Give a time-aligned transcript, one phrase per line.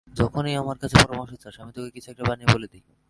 [0.07, 2.83] যখনই আমার কাছে পরামর্শ চাস, আমি তোকে কিছু একটা বানিয়ে বলে দিই।